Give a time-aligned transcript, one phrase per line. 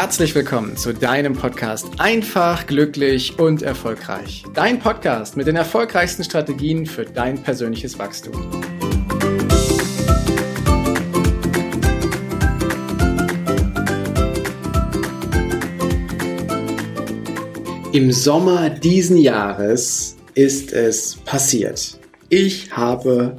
[0.00, 4.44] herzlich willkommen zu deinem Podcast Einfach, glücklich und erfolgreich.
[4.54, 8.32] Dein Podcast mit den erfolgreichsten Strategien für dein persönliches Wachstum.
[17.92, 22.00] Im Sommer diesen Jahres ist es passiert.
[22.30, 23.36] Ich habe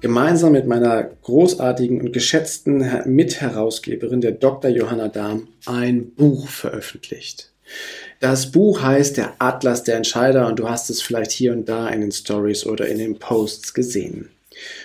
[0.00, 4.70] gemeinsam mit meiner großartigen und geschätzten Mitherausgeberin, der Dr.
[4.70, 7.50] Johanna Dahm, ein Buch veröffentlicht.
[8.20, 11.88] Das Buch heißt Der Atlas der Entscheider und du hast es vielleicht hier und da
[11.88, 14.30] in den Stories oder in den Posts gesehen.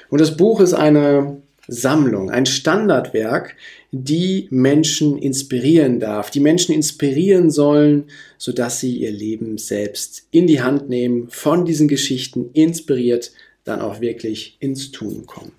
[0.09, 3.55] Und das Buch ist eine Sammlung, ein Standardwerk,
[3.91, 8.05] die Menschen inspirieren darf, die Menschen inspirieren sollen,
[8.37, 13.31] sodass sie ihr Leben selbst in die Hand nehmen, von diesen Geschichten inspiriert
[13.63, 15.53] dann auch wirklich ins Tun kommen.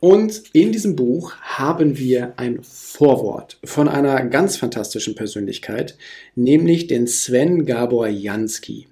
[0.00, 5.96] Und in diesem Buch haben wir ein Vorwort von einer ganz fantastischen Persönlichkeit,
[6.34, 8.86] nämlich den Sven Gabor Jansky.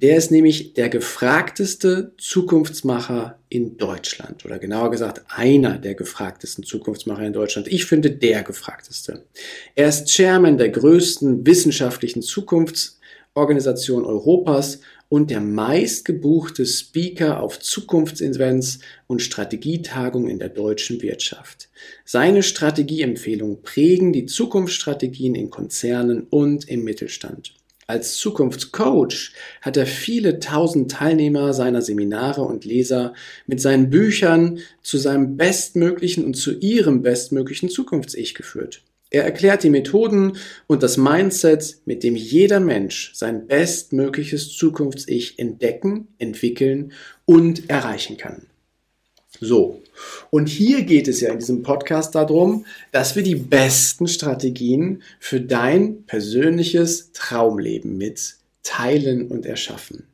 [0.00, 7.24] Der ist nämlich der gefragteste Zukunftsmacher in Deutschland oder genauer gesagt einer der gefragtesten Zukunftsmacher
[7.24, 7.68] in Deutschland.
[7.68, 9.24] Ich finde der gefragteste.
[9.76, 14.80] Er ist Chairman der größten wissenschaftlichen Zukunftsorganisation Europas
[15.12, 21.68] und der meistgebuchte Speaker auf Zukunftsevents und Strategietagungen in der deutschen Wirtschaft.
[22.06, 27.52] Seine Strategieempfehlungen prägen die Zukunftsstrategien in Konzernen und im Mittelstand.
[27.86, 33.12] Als Zukunftscoach hat er viele tausend Teilnehmer seiner Seminare und Leser
[33.46, 38.82] mit seinen Büchern zu seinem bestmöglichen und zu ihrem bestmöglichen Zukunfts-Ich geführt.
[39.12, 46.08] Er erklärt die Methoden und das Mindset, mit dem jeder Mensch sein bestmögliches Zukunfts-Ich entdecken,
[46.18, 46.92] entwickeln
[47.26, 48.46] und erreichen kann.
[49.38, 49.82] So,
[50.30, 55.42] und hier geht es ja in diesem Podcast darum, dass wir die besten Strategien für
[55.42, 60.04] dein persönliches Traumleben mit teilen und erschaffen.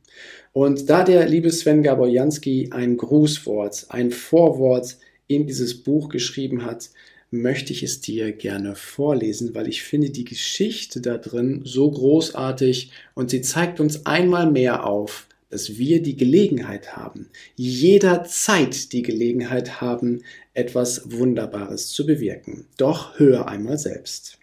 [0.53, 4.97] Und da der liebe Sven Gaborjanski ein Grußwort, ein Vorwort
[5.28, 6.91] in dieses Buch geschrieben hat,
[7.31, 12.91] möchte ich es dir gerne vorlesen, weil ich finde die Geschichte da drin so großartig
[13.15, 19.81] und sie zeigt uns einmal mehr auf, dass wir die Gelegenheit haben, jederzeit die Gelegenheit
[19.81, 20.22] haben,
[20.53, 22.66] etwas Wunderbares zu bewirken.
[22.77, 24.39] Doch hör einmal selbst.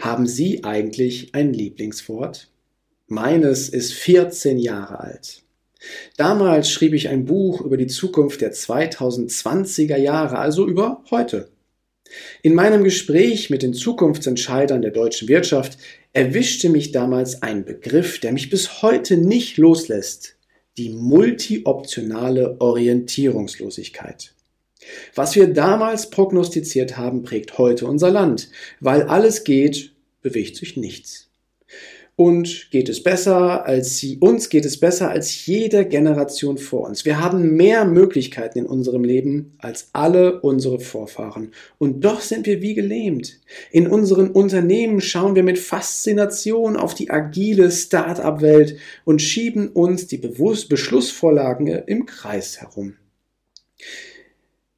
[0.00, 2.50] Haben Sie eigentlich ein Lieblingswort?
[3.06, 5.42] Meines ist 14 Jahre alt.
[6.16, 11.50] Damals schrieb ich ein Buch über die Zukunft der 2020er Jahre, also über heute.
[12.42, 15.78] In meinem Gespräch mit den Zukunftsentscheidern der deutschen Wirtschaft
[16.12, 20.36] erwischte mich damals ein Begriff, der mich bis heute nicht loslässt,
[20.78, 24.32] die multioptionale Orientierungslosigkeit.
[25.14, 28.48] Was wir damals prognostiziert haben, prägt heute unser Land.
[28.80, 31.27] Weil alles geht, bewegt sich nichts
[32.18, 37.04] und geht es besser als sie, uns geht es besser als jede Generation vor uns.
[37.04, 41.52] Wir haben mehr Möglichkeiten in unserem Leben als alle unsere Vorfahren.
[41.78, 43.38] Und doch sind wir wie gelähmt.
[43.70, 50.18] In unseren Unternehmen schauen wir mit Faszination auf die agile Start-up-Welt und schieben uns die
[50.18, 52.94] Bewusst Beschlussvorlagen im Kreis herum.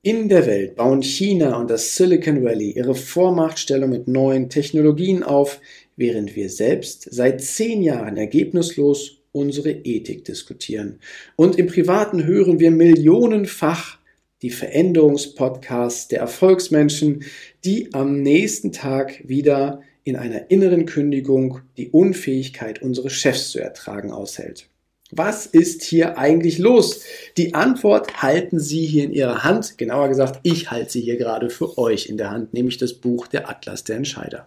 [0.03, 5.61] In der Welt bauen China und das Silicon Valley ihre Vormachtstellung mit neuen Technologien auf,
[6.01, 10.99] während wir selbst seit zehn Jahren ergebnislos unsere Ethik diskutieren.
[11.37, 13.99] Und im Privaten hören wir millionenfach
[14.43, 17.25] die Veränderungspodcasts der Erfolgsmenschen,
[17.65, 24.11] die am nächsten Tag wieder in einer inneren Kündigung die Unfähigkeit unseres Chefs zu ertragen
[24.11, 24.67] aushält.
[25.13, 27.03] Was ist hier eigentlich los?
[27.37, 29.77] Die Antwort halten Sie hier in Ihrer Hand.
[29.77, 33.27] Genauer gesagt, ich halte sie hier gerade für euch in der Hand, nämlich das Buch
[33.27, 34.45] Der Atlas der Entscheider.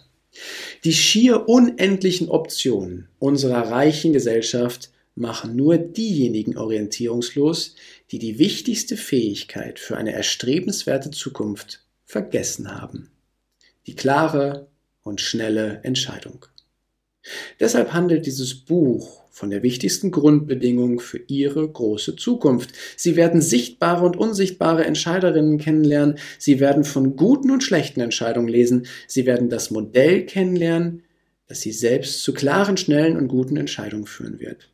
[0.84, 7.76] Die schier unendlichen Optionen unserer reichen Gesellschaft machen nur diejenigen orientierungslos,
[8.12, 13.12] die die wichtigste Fähigkeit für eine erstrebenswerte Zukunft vergessen haben.
[13.86, 14.68] Die klare
[15.04, 16.46] und schnelle Entscheidung.
[17.60, 22.70] Deshalb handelt dieses Buch von der wichtigsten Grundbedingung für ihre große Zukunft.
[22.96, 26.20] Sie werden sichtbare und unsichtbare Entscheiderinnen kennenlernen.
[26.38, 28.86] Sie werden von guten und schlechten Entscheidungen lesen.
[29.08, 31.02] Sie werden das Modell kennenlernen,
[31.48, 34.70] das sie selbst zu klaren, schnellen und guten Entscheidungen führen wird.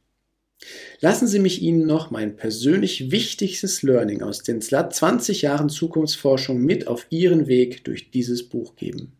[1.00, 6.86] Lassen Sie mich Ihnen noch mein persönlich wichtigstes Learning aus den 20 Jahren Zukunftsforschung mit
[6.86, 9.14] auf Ihren Weg durch dieses Buch geben.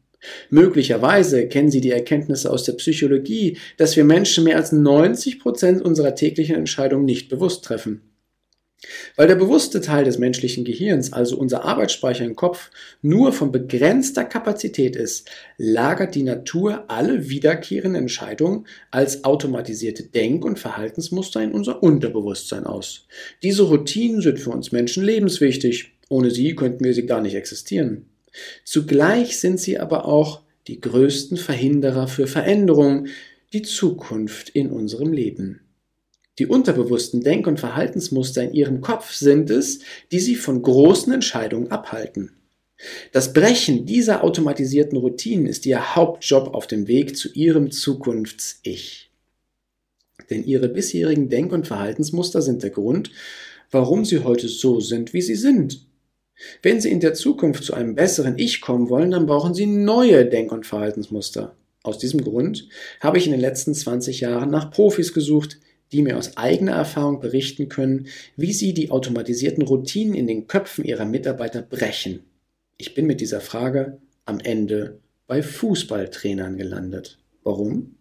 [0.50, 5.82] Möglicherweise kennen Sie die Erkenntnisse aus der Psychologie, dass wir Menschen mehr als 90 Prozent
[5.82, 8.02] unserer täglichen Entscheidungen nicht bewusst treffen.
[9.18, 12.72] Weil der bewusste Teil des menschlichen Gehirns, also unser Arbeitsspeicher im Kopf,
[13.02, 20.60] nur von begrenzter Kapazität ist, lagert die Natur alle wiederkehrenden Entscheidungen als automatisierte Denk- und
[20.60, 23.06] Verhaltensmuster in unser Unterbewusstsein aus.
[23.44, 25.92] Diese Routinen sind für uns Menschen lebenswichtig.
[26.08, 28.09] Ohne sie könnten wir sie gar nicht existieren.
[28.64, 33.08] Zugleich sind sie aber auch die größten Verhinderer für Veränderung,
[33.54, 35.62] die Zukunft in unserem Leben.
[36.38, 39.80] Die unterbewussten Denk- und Verhaltensmuster in ihrem Kopf sind es,
[40.12, 42.32] die sie von großen Entscheidungen abhalten.
[43.12, 49.12] Das Brechen dieser automatisierten Routinen ist ihr Hauptjob auf dem Weg zu ihrem Zukunfts-Ich.
[50.30, 53.12] Denn ihre bisherigen Denk- und Verhaltensmuster sind der Grund,
[53.72, 55.89] warum sie heute so sind, wie sie sind.
[56.62, 60.26] Wenn sie in der Zukunft zu einem besseren Ich kommen wollen, dann brauchen sie neue
[60.26, 61.56] Denk- und Verhaltensmuster.
[61.84, 62.68] Aus diesem Grund
[63.00, 65.60] habe ich in den letzten 20 Jahren nach Profis gesucht,
[65.92, 70.84] die mir aus eigener Erfahrung berichten können, wie sie die automatisierten Routinen in den Köpfen
[70.86, 72.22] ihrer Mitarbeiter brechen.
[72.78, 77.18] Ich bin mit dieser Frage am Ende bei Fußballtrainern gelandet.
[77.44, 77.96] Warum?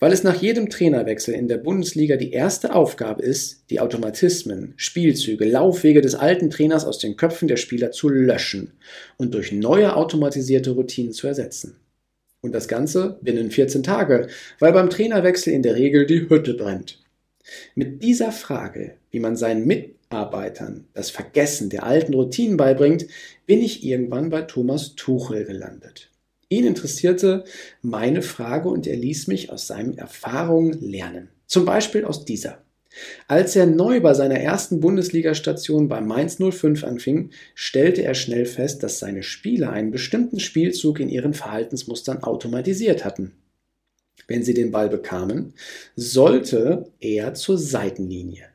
[0.00, 5.44] Weil es nach jedem Trainerwechsel in der Bundesliga die erste Aufgabe ist, die Automatismen, Spielzüge,
[5.44, 8.72] Laufwege des alten Trainers aus den Köpfen der Spieler zu löschen
[9.16, 11.76] und durch neue automatisierte Routinen zu ersetzen.
[12.40, 14.28] Und das Ganze binnen 14 Tage,
[14.60, 17.00] weil beim Trainerwechsel in der Regel die Hütte brennt.
[17.74, 23.06] Mit dieser Frage, wie man seinen Mitarbeitern das Vergessen der alten Routinen beibringt,
[23.46, 26.10] bin ich irgendwann bei Thomas Tuchel gelandet.
[26.50, 27.44] Ihn interessierte
[27.82, 31.28] meine Frage und er ließ mich aus seinen Erfahrungen lernen.
[31.46, 32.62] Zum Beispiel aus dieser.
[33.26, 38.82] Als er neu bei seiner ersten Bundesliga-Station bei Mainz 05 anfing, stellte er schnell fest,
[38.82, 43.32] dass seine Spieler einen bestimmten Spielzug in ihren Verhaltensmustern automatisiert hatten.
[44.26, 45.54] Wenn sie den Ball bekamen,
[45.96, 48.46] sollte er zur Seitenlinie.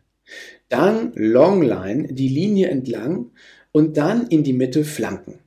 [0.69, 3.31] Dann Longline, die Linie entlang
[3.71, 5.39] und dann in die Mitte flanken.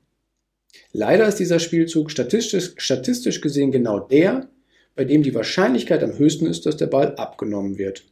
[0.98, 4.48] Leider ist dieser Spielzug statistisch, statistisch gesehen genau der,
[4.94, 8.04] bei dem die Wahrscheinlichkeit am höchsten ist, dass der Ball abgenommen wird.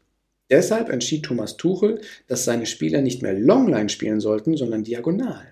[0.50, 5.46] Deshalb entschied Thomas Tuchel, dass seine Spieler nicht mehr Longline spielen sollten, sondern diagonal.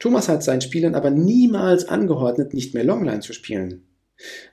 [0.00, 3.84] Thomas hat seinen Spielern aber niemals angeordnet, nicht mehr Longline zu spielen,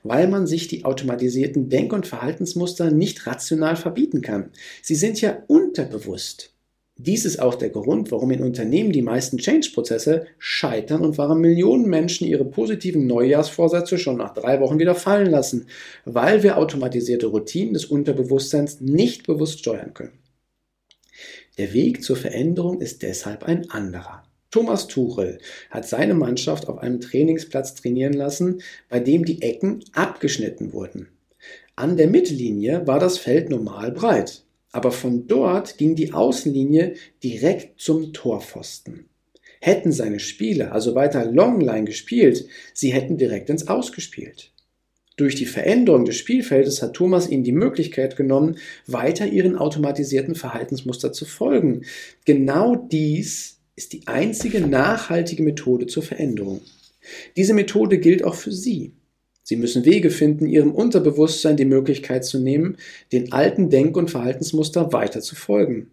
[0.04, 4.52] weil man sich die automatisierten Denk- und Verhaltensmuster nicht rational verbieten kann.
[4.82, 6.54] Sie sind ja unterbewusst.
[7.00, 11.88] Dies ist auch der Grund, warum in Unternehmen die meisten Change-Prozesse scheitern und warum Millionen
[11.88, 15.68] Menschen ihre positiven Neujahrsvorsätze schon nach drei Wochen wieder fallen lassen,
[16.04, 20.18] weil wir automatisierte Routinen des Unterbewusstseins nicht bewusst steuern können.
[21.56, 24.24] Der Weg zur Veränderung ist deshalb ein anderer.
[24.50, 25.38] Thomas Tuchel
[25.70, 31.06] hat seine Mannschaft auf einem Trainingsplatz trainieren lassen, bei dem die Ecken abgeschnitten wurden.
[31.76, 34.42] An der Mittellinie war das Feld normal breit
[34.72, 39.06] aber von dort ging die Außenlinie direkt zum Torpfosten.
[39.60, 44.52] Hätten seine Spieler also weiter Longline gespielt, sie hätten direkt ins Ausgespielt.
[45.16, 51.12] Durch die Veränderung des Spielfeldes hat Thomas ihnen die Möglichkeit genommen, weiter ihren automatisierten Verhaltensmuster
[51.12, 51.82] zu folgen.
[52.24, 56.60] Genau dies ist die einzige nachhaltige Methode zur Veränderung.
[57.36, 58.92] Diese Methode gilt auch für Sie.
[59.48, 62.76] Sie müssen Wege finden, ihrem Unterbewusstsein die Möglichkeit zu nehmen,
[63.12, 65.90] den alten Denk- und Verhaltensmuster weiter zu folgen.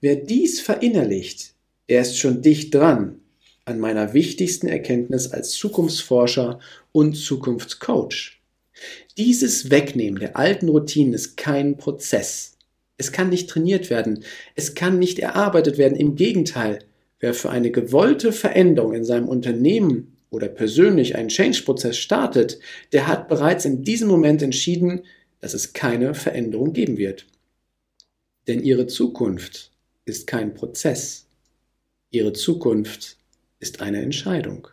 [0.00, 1.52] Wer dies verinnerlicht,
[1.90, 3.20] der ist schon dicht dran
[3.66, 6.60] an meiner wichtigsten Erkenntnis als Zukunftsforscher
[6.92, 8.40] und Zukunftscoach.
[9.18, 12.56] Dieses Wegnehmen der alten Routinen ist kein Prozess.
[12.96, 14.24] Es kann nicht trainiert werden.
[14.54, 15.98] Es kann nicht erarbeitet werden.
[15.98, 16.78] Im Gegenteil,
[17.20, 22.58] wer für eine gewollte Veränderung in seinem Unternehmen oder persönlich einen Change-Prozess startet,
[22.92, 25.04] der hat bereits in diesem Moment entschieden,
[25.40, 27.26] dass es keine Veränderung geben wird.
[28.46, 29.70] Denn ihre Zukunft
[30.04, 31.26] ist kein Prozess.
[32.10, 33.16] Ihre Zukunft
[33.60, 34.68] ist eine Entscheidung.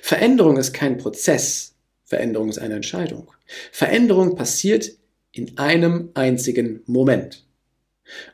[0.00, 1.74] Veränderung ist kein Prozess.
[2.04, 3.30] Veränderung ist eine Entscheidung.
[3.70, 4.90] Veränderung passiert
[5.32, 7.44] in einem einzigen Moment.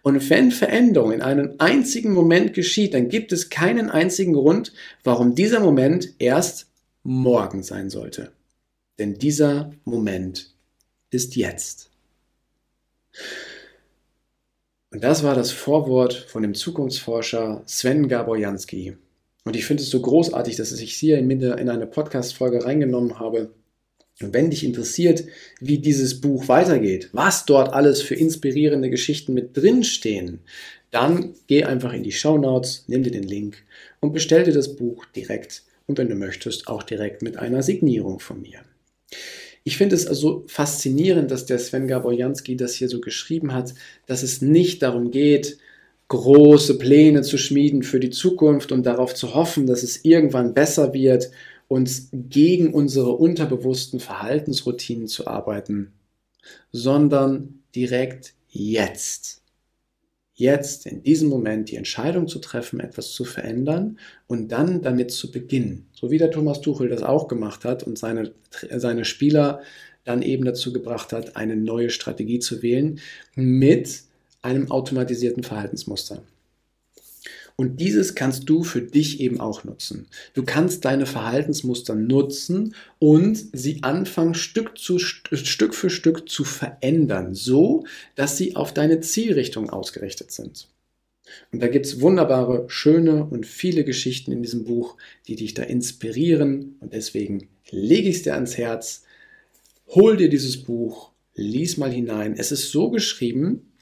[0.02, 4.73] Und wenn Veränderung in einem einzigen Moment geschieht, dann gibt es keinen einzigen Grund,
[5.04, 6.67] warum dieser Moment erst
[7.08, 8.32] morgen sein sollte.
[8.98, 10.52] Denn dieser Moment
[11.10, 11.90] ist jetzt.
[14.90, 18.96] Und das war das Vorwort von dem Zukunftsforscher Sven Gaborjanski.
[19.44, 23.54] Und ich finde es so großartig, dass ich hier in, in eine Podcast-Folge reingenommen habe.
[24.20, 25.24] Und wenn dich interessiert,
[25.60, 30.40] wie dieses Buch weitergeht, was dort alles für inspirierende Geschichten mit drinstehen,
[30.90, 33.62] dann geh einfach in die Show Notes, nimm dir den Link
[34.00, 38.21] und bestell dir das Buch direkt und wenn du möchtest, auch direkt mit einer Signierung
[38.21, 38.61] von mir.
[39.64, 43.75] Ich finde es also faszinierend, dass der Sven Gaborjanski das hier so geschrieben hat,
[44.07, 45.59] dass es nicht darum geht,
[46.09, 50.95] große Pläne zu schmieden für die Zukunft und darauf zu hoffen, dass es irgendwann besser
[50.95, 51.30] wird,
[51.68, 55.92] uns gegen unsere unterbewussten Verhaltensroutinen zu arbeiten,
[56.73, 59.42] sondern direkt jetzt.
[60.38, 65.33] Jetzt, in diesem Moment, die Entscheidung zu treffen, etwas zu verändern und dann damit zu
[65.33, 65.88] beginnen.
[65.92, 68.30] So wie der Thomas Tuchel das auch gemacht hat und seine,
[68.76, 69.62] seine Spieler
[70.04, 73.00] dann eben dazu gebracht hat, eine neue Strategie zu wählen
[73.35, 74.02] mit
[74.40, 76.23] einem automatisierten Verhaltensmuster.
[77.60, 80.06] Und dieses kannst du für dich eben auch nutzen.
[80.32, 87.34] Du kannst deine Verhaltensmuster nutzen und sie anfangen Stück, zu, Stück für Stück zu verändern,
[87.34, 87.84] so
[88.14, 90.68] dass sie auf deine Zielrichtung ausgerichtet sind.
[91.50, 94.96] Und da gibt es wunderbare, schöne und viele Geschichten in diesem Buch,
[95.26, 96.76] die dich da inspirieren.
[96.78, 99.02] Und deswegen lege ich es dir ans Herz.
[99.88, 102.36] Hol dir dieses Buch, lies mal hinein.
[102.38, 103.72] Es ist so geschrieben,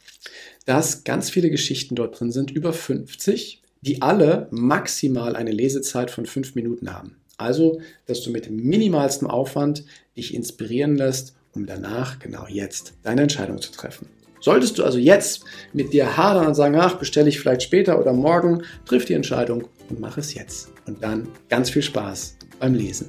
[0.65, 6.27] dass ganz viele Geschichten dort drin sind, über 50, die alle maximal eine Lesezeit von
[6.27, 7.17] fünf Minuten haben.
[7.39, 9.85] Also, dass du mit minimalstem Aufwand
[10.17, 14.09] dich inspirieren lässt, um danach, genau jetzt, deine Entscheidung zu treffen.
[14.41, 18.13] Solltest du also jetzt mit dir hadern und sagen, ach, bestelle ich vielleicht später oder
[18.13, 20.69] morgen, triff die Entscheidung und mach es jetzt.
[20.87, 23.09] Und dann ganz viel Spaß beim Lesen.